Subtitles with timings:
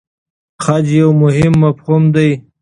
[0.63, 2.29] خج یو مهم مفهوم دی.